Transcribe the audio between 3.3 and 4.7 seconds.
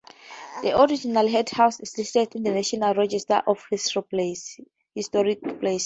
of Historic Places.